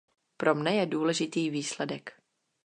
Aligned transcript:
Pro 0.37 0.55
mne 0.55 0.75
je 0.75 0.85
důležitý 0.85 1.49
výsledek. 1.49 2.13